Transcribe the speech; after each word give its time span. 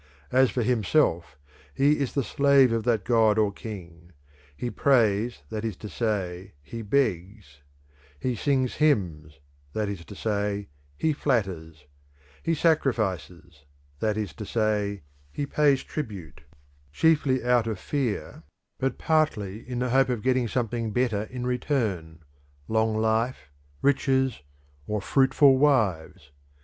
As 0.31 0.49
for 0.49 0.63
himself, 0.63 1.37
he 1.75 1.99
is 1.99 2.13
the 2.13 2.23
slave 2.23 2.71
of 2.73 2.85
that 2.85 3.03
god 3.03 3.37
or 3.37 3.51
king; 3.51 4.13
he 4.57 4.71
prays, 4.71 5.43
that 5.51 5.63
is 5.63 5.75
to 5.75 5.87
say, 5.89 6.53
he 6.63 6.81
begs; 6.81 7.59
he 8.19 8.35
sings 8.35 8.73
hymns, 8.77 9.37
that 9.73 9.87
is 9.87 10.03
to 10.05 10.15
say, 10.15 10.69
he 10.97 11.13
flatters; 11.13 11.85
he 12.41 12.55
sacrifices, 12.55 13.65
that 13.99 14.17
is 14.17 14.33
to 14.33 14.43
say, 14.43 15.03
he 15.31 15.45
pays 15.45 15.83
tribute, 15.83 16.41
chiefly 16.91 17.43
out 17.43 17.67
of 17.67 17.77
fear, 17.77 18.41
but 18.79 18.97
partly 18.97 19.59
in 19.69 19.77
the 19.77 19.91
hope 19.91 20.09
of 20.09 20.23
getting 20.23 20.47
something 20.47 20.91
better 20.91 21.25
in 21.29 21.45
return 21.45 22.23
long 22.67 22.97
life, 22.97 23.51
riches, 23.83 24.41
and 24.87 25.03
fruitful 25.03 25.59
wives. 25.59 26.31